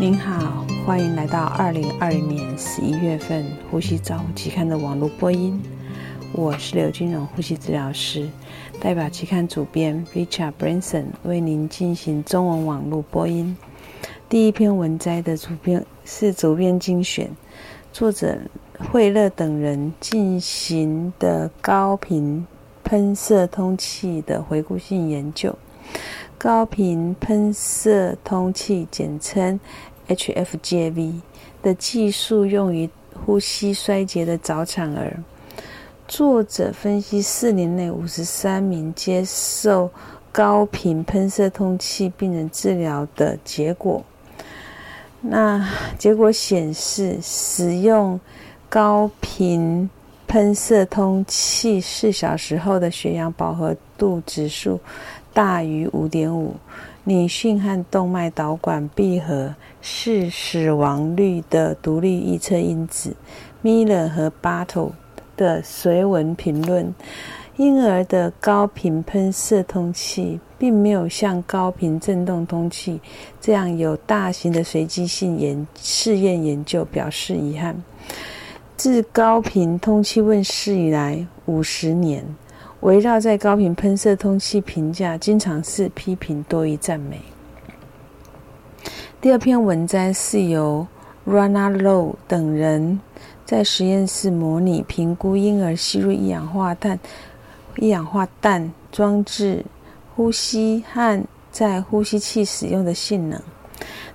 [0.00, 5.60] 您好，欢迎来到二零二零年十一月份《呼吸照护期刊》的网络播音。
[6.32, 8.30] 我是刘金荣，呼吸治疗师，
[8.78, 13.56] 代表期刊主编 Richard Branson 为您进行中文网络播音。
[14.28, 17.28] 第一篇文摘的主编是主编精选，
[17.92, 18.38] 作者
[18.92, 22.46] 惠勒等人进行的高频
[22.84, 25.52] 喷射通气的回顾性研究。
[26.38, 29.58] 高频喷射通气，简称
[30.06, 31.14] HFJV
[31.60, 35.18] 的技术用于呼吸衰竭的早产儿。
[36.06, 39.90] 作者分析四年内五十三名接受
[40.30, 44.00] 高频喷射通气病人治疗的结果。
[45.20, 45.68] 那
[45.98, 48.18] 结果显示，使用
[48.68, 49.90] 高频
[50.28, 54.78] 喷射通气四小时后的血氧饱和度指数。
[55.38, 56.56] 大于五点五，
[57.04, 63.14] 女性和动脉导管闭合是死亡率的独立预测因子。
[63.62, 64.90] Miller 和 Battle
[65.36, 66.92] 的随文评论：
[67.56, 73.00] 婴儿的高频喷射通气并没有像高频振动通气
[73.40, 77.80] 这样有大型的随机性研试验研究，表示遗憾。
[78.76, 82.24] 自高频通气问世以来五十年。
[82.80, 87.20] 围绕在高频喷射通气评价，经常是批评多于赞美。
[89.20, 90.86] 第二篇文章是由
[91.26, 93.00] Rana Low 等人
[93.44, 97.00] 在实验室模拟评估婴儿吸入一氧化碳、
[97.78, 99.64] 一氧化氮装置
[100.14, 101.20] 呼吸和
[101.50, 103.42] 在呼吸器使用的性能。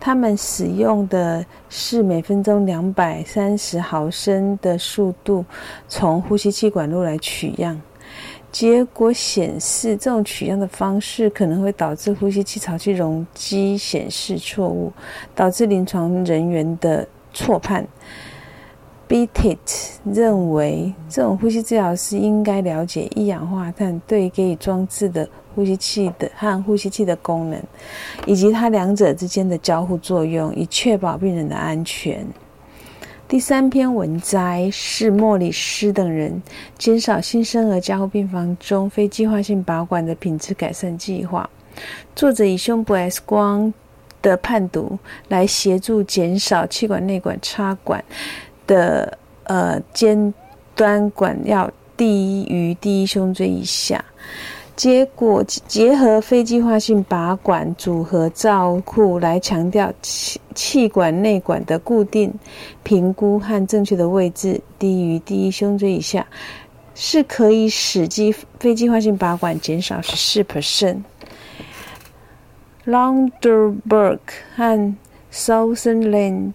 [0.00, 5.44] 他们使用的是每分钟两百三十毫升的速度
[5.88, 7.78] 从呼吸器管路来取样。
[8.58, 14.90] 结果显示，这种取样的方式可能会导致呼吸器潮气容积显示错误，
[15.34, 17.86] 导致临床人员的错判。
[19.06, 27.62] b t i t 认为，这种呼吸治疗师应该了解一氧化碳对给予装置的呼吸器的和呼吸器的功能，
[28.24, 32.26] 以及它两者之间的交互作用，以确保病人的安全。
[33.28, 36.40] 第三篇文摘是莫里斯等人
[36.78, 41.48] 减少新生儿加护病房中非计划性拔管的品质改善计划。
[42.14, 43.74] 作者以胸部 X 光
[44.22, 48.02] 的判读来协助减少气管内管插管
[48.64, 50.32] 的呃尖
[50.76, 54.04] 端管要低于第一胸椎以下。
[54.76, 62.34] 结果结合非计划性拔管组合照护来强调气气管内管的固定
[62.82, 66.26] 评估和正确的位置低于第一胸椎以下，
[66.94, 71.02] 是可以使机非计划性拔管减少十四 percent。
[72.86, 74.18] Londerberg
[74.56, 74.94] 和
[75.32, 76.52] Southernland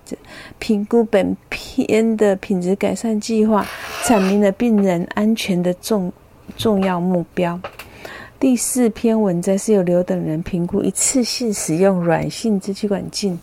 [0.58, 3.66] 评估本片的品质改善计划，
[4.04, 6.12] 阐明了病人安全的重
[6.58, 7.60] 重要目标。
[8.42, 13.38] 第四篇文章是由刘等人评估一次性使用软性支气管镜，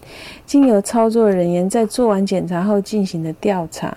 [0.44, 3.96] 经由操作人员在做完检查后进行的调查。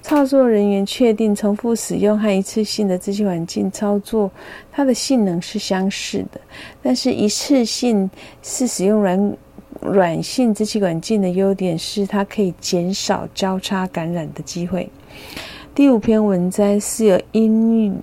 [0.00, 4.30] 操作人员确定重复使用和一次性的支气管镜操作，
[4.72, 6.40] 它的性能是相似的。
[6.82, 8.10] 但是，一次性
[8.42, 9.36] 是使用软
[9.82, 14.88] 软性支气管镜的优点是它可以减少交叉感染的机会。
[15.74, 18.00] 第五篇文章是由因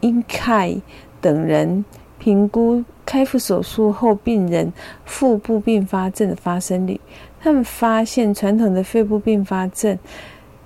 [0.00, 0.74] 因凯。
[1.22, 1.82] 等人
[2.18, 4.70] 评估开腹手术后病人
[5.06, 7.00] 腹部并发症的发生率，
[7.40, 9.98] 他们发现传统的肺部并发症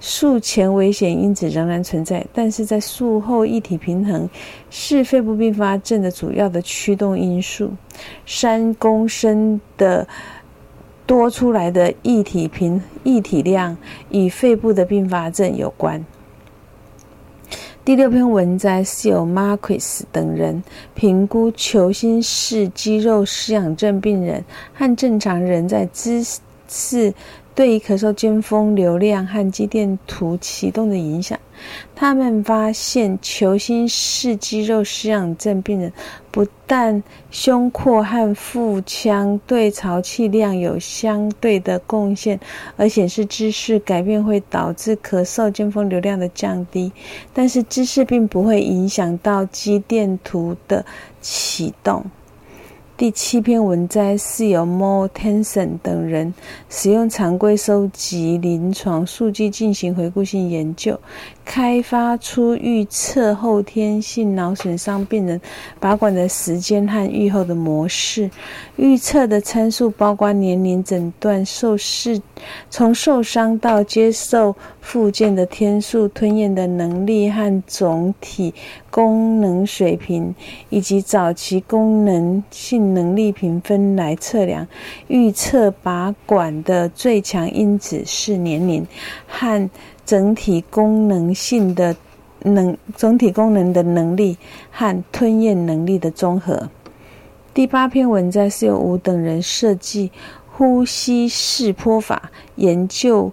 [0.01, 4.29] 术前危险因子仍然存在，但是在术后液体平衡
[4.69, 7.71] 是肺部并发症的主要的驱动因素。
[8.27, 10.07] 三公升的
[11.07, 13.77] 多出来的液体平液体量
[14.11, 16.05] 与肺部的并发症有关。
[17.87, 20.61] 第六篇文摘是由 Marquis 等人
[20.97, 26.21] 评估球心室肌肉失养症病人和正常人在姿
[26.67, 27.15] 势
[27.57, 31.37] 对于咳嗽尖峰流量和肌电图启动的影响。
[31.95, 35.91] 他们发现，球心式肌肉失氧症病人
[36.31, 42.39] 不但胸廓和腹腔对潮气量有相对的贡献，
[42.77, 46.93] 而显示姿势改变会导致咳嗽尖峰流量的降低，
[47.33, 50.85] 但是姿势并不会影响到肌电图的
[51.23, 52.05] 启动。
[52.99, 56.33] 第七篇文摘是由 Mortensen 等人
[56.71, 60.99] 使用常规收集临床数据进行回顾性研究。
[61.47, 65.41] 开发出预测后天性脑损伤病人
[65.79, 68.29] 拔管的时间和预后的模式。
[68.75, 72.21] 预测的参数包括年龄、诊断、受试、
[72.69, 78.53] 从受伤到接受复健的天数、吞咽的能力和总体
[78.91, 80.35] 功能水平，
[80.69, 84.67] 以及早期功能性能力评分来测量。
[85.07, 88.85] 预测拔管的最强因子是年龄
[89.29, 89.71] 和。
[90.07, 91.95] 整体功能性的
[92.45, 94.39] 能，整体功能的能力
[94.71, 96.71] 和吞咽能力的综合。
[97.53, 100.13] 第八篇文摘是由吴等人设计
[100.53, 103.33] 呼吸式坡法研究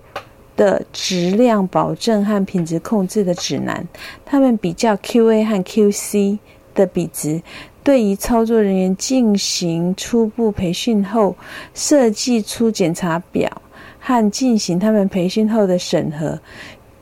[0.56, 3.88] 的质量保证和品质控制的指南。
[4.25, 6.40] 他们比较 QA 和 QC
[6.74, 7.42] 的比值，
[7.84, 11.36] 对于操作人员进行初步培训后，
[11.74, 13.62] 设计出检查表。
[14.06, 16.38] 和进行他们培训后的审核，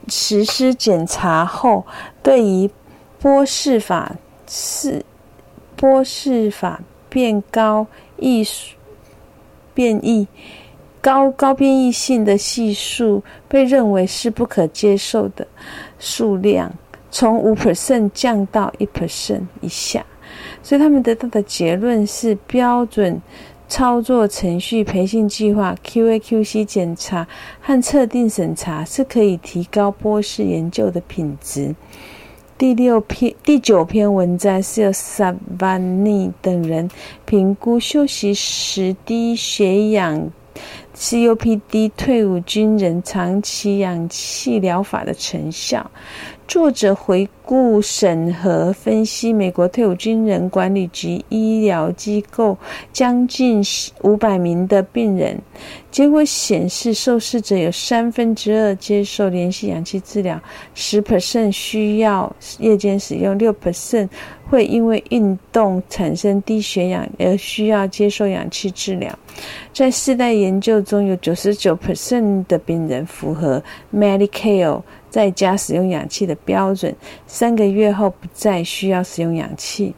[0.08, 1.84] 实施检查后，
[2.22, 2.70] 对于
[3.20, 4.16] 波式法
[4.48, 5.04] 是
[5.76, 7.88] 波式法变高
[8.18, 8.76] 艺术
[9.74, 10.28] 变异
[11.02, 15.48] 高高变异性的系数被认为是不可接受的
[15.98, 16.72] 数量，
[17.10, 20.06] 从五 percent 降到一 percent 以下，
[20.62, 23.20] 所以他们得到的结论是标准。
[23.72, 27.26] 操作程序培训计划、QA/QC 检查
[27.62, 31.74] 和测定审查是可以提高波士研究的品质。
[32.58, 36.90] 第六篇、第九篇文章是由萨瓦尼等人
[37.24, 40.30] 评估休息时低血氧
[40.94, 45.90] COPD 退伍军人长期氧气疗法的成效。
[46.46, 52.58] 作者回顾、审核、分析美国退伍军人管理局医疗机构
[52.94, 53.62] 将近
[54.04, 55.38] 五百名的病人，
[55.92, 60.42] 结果显示，受试者有三分之二接受连续氧气治疗，
[60.74, 64.08] 十 percent 需要夜间使用，六 percent
[64.50, 69.14] 会因为运动产生低血氧而需要接受氧气治疗。
[69.74, 73.62] 在四代研究中，有九十九 percent 的病人符合
[73.94, 74.82] Medicare。
[75.12, 76.96] 在家使用氧气的标准，
[77.42, 79.96] 三个月后不再需要使用氧气。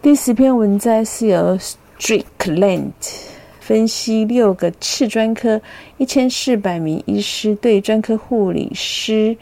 [0.00, 1.58] 第十篇文摘是由
[1.98, 2.92] Strickland
[3.60, 5.60] 分析六个次专科
[5.98, 9.36] 一千四百名医师对专科护理师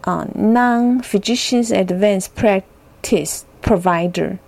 [0.00, 4.38] 啊 Non-Physicians Advanced Practice Provider。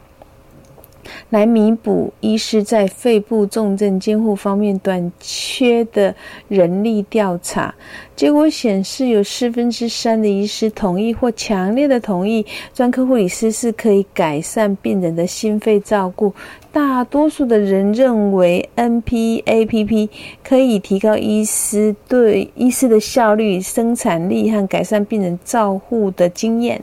[1.31, 6.15] 来弥补医师在肺部重症监护方面短缺的
[6.49, 7.75] 人力调查，
[8.15, 12.45] 结果显示有四分之三的医师同意或强烈的同意，
[12.75, 16.35] 专科护理师是可以改善病人的心肺照顾。
[16.73, 20.09] 大多数的人认为 NPAPP
[20.45, 26.81] 可以提高医师对医师的效率、生产力和改善病人照护的经验。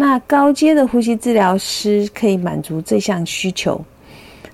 [0.00, 3.78] 那高阶的呼吸治疗师可以满足这项需求。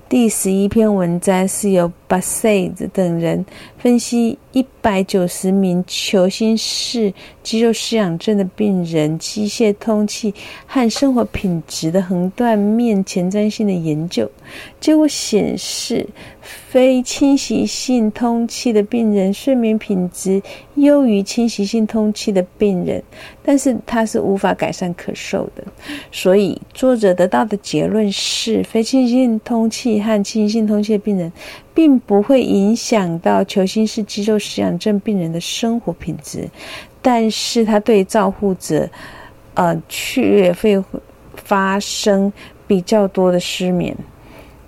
[0.08, 3.46] 第十一篇文章是由 b a s s e 等人
[3.78, 7.14] 分析一百九十名球星室
[7.46, 10.34] 肌肉失养症的病人机械通气
[10.66, 14.28] 和生活品质的横断面前瞻性的研究，
[14.80, 16.04] 结果显示，
[16.40, 20.42] 非侵袭性通气的病人睡眠品质
[20.74, 23.00] 优于侵袭性通气的病人，
[23.44, 25.62] 但是它是无法改善咳嗽的。
[26.10, 29.86] 所以作者得到的结论是，非侵袭性通气。
[30.06, 31.30] 和侵袭性通气的病人，
[31.76, 36.48] 并不会影响到球心式肌肉失养症病人的生活品质，
[37.02, 38.88] 但是它对照护者，
[39.52, 40.82] 呃，却会
[41.34, 42.32] 发生
[42.66, 43.94] 比较多的失眠。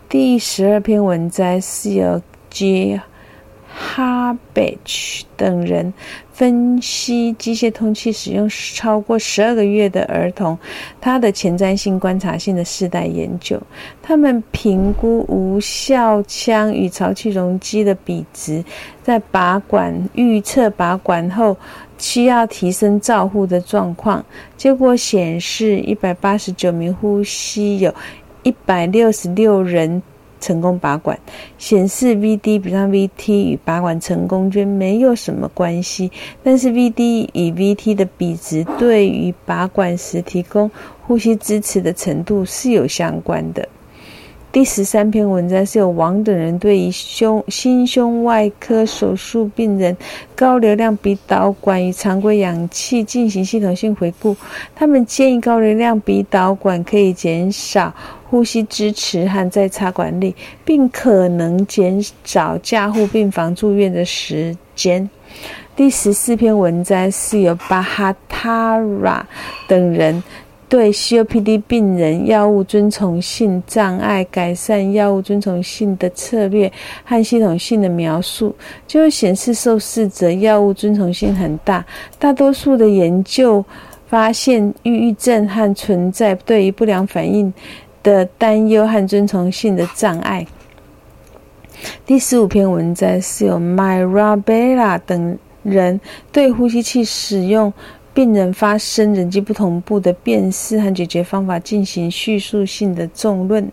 [0.06, 2.20] 第十二篇文摘是
[3.78, 4.38] 由 J.
[4.54, 5.92] Harbage 等人。
[6.32, 10.56] 分析机械通气使用超过十二个月的儿童，
[11.00, 13.60] 他的前瞻性、观察性的世代研究，
[14.00, 18.64] 他们评估无效腔与潮气容积的比值，
[19.02, 21.56] 在拔管预测拔管后
[21.98, 24.24] 需要提升照护的状况。
[24.56, 27.92] 结果显示，一百八十九名呼吸，有
[28.44, 30.00] 一百六十六人。
[30.40, 31.18] 成功拔管
[31.58, 36.10] 显示，VD 比上 VT 与拔管成功均没有什么关系，
[36.42, 40.70] 但是 VD 与 VT 的比值对于拔管时提供
[41.06, 43.68] 呼吸支持的程度是有相关的。
[44.58, 49.96] 第十三篇文章是由王等人对于胸心胸外科手术病人
[50.34, 54.36] 高流量鼻导管与常规氧气进行系统性回顾，
[54.74, 57.94] 他们建议高流量鼻导管可以减少。
[58.30, 60.34] 呼吸支持和再插管力，
[60.64, 65.08] 并可能减少加护病房住院的时间。
[65.76, 69.24] 第十四篇文章是由巴哈塔拉
[69.68, 70.20] 等人。
[70.68, 76.70] 对 COPD 病人药物遵从性障碍改善药物遵从性的策略
[77.04, 78.54] 和系统性的描述，
[78.86, 81.84] 就会显示受试者药物遵从性很大。
[82.18, 83.64] 大多数的研究
[84.08, 87.52] 发现，抑郁症和存在对于不良反应
[88.02, 90.46] 的担忧和遵从性的障碍。
[92.04, 95.98] 第十五篇文章是由 Myra Bella 等人
[96.30, 97.72] 对呼吸器使用。
[98.18, 103.70] 病人发生人际不同步的辨识和解决方法进行叙述性的纵论。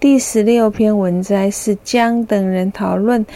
[0.00, 3.26] 第十六篇文摘是江等人讨论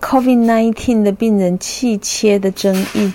[0.00, 3.12] COVID-19 的病人气切的争议。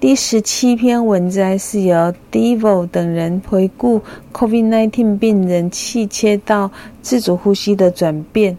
[0.00, 4.00] 第十七篇文摘是由 Devo 等人回顾
[4.32, 6.72] COVID-19 病人气切到
[7.02, 8.58] 自主呼吸的转变。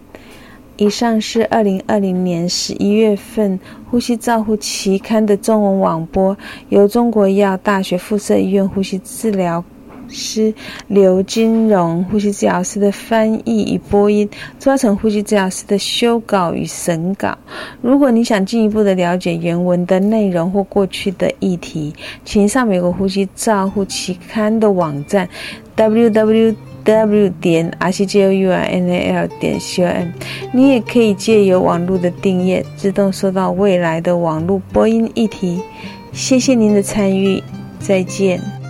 [0.78, 3.58] 以上是二零二零年十一月份
[3.90, 9.64] 《呼吸照护期刊》的中文网播，由中国医药大学附设医院呼吸治疗
[10.10, 10.54] 师
[10.88, 14.30] 刘金荣呼吸治疗师的翻译与播音，
[14.60, 17.38] 做成呼吸治疗师的修稿与审稿。
[17.82, 21.94] 如果你想进一步的了解原文的内容或过去的议题，
[22.26, 25.30] 请上美国呼吸照护期刊的网站
[25.78, 26.54] www。
[26.86, 30.08] W 点 r c j o u r n a l 点 c o m，
[30.54, 35.62] 你也可以借由网络的订阅，自动收到未来的网络播音议题。
[36.14, 37.44] 谢谢您的参与，
[37.80, 38.65] 再见。